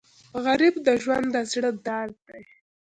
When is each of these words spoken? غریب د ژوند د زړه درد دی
غریب 0.45 0.75
د 0.87 0.87
ژوند 1.03 1.25
د 1.31 1.37
زړه 1.51 1.71
درد 1.85 2.13
دی 2.27 2.43